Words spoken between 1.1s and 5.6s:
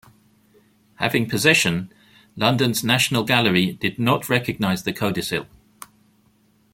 possession, London's National Gallery did not recognise the codicil.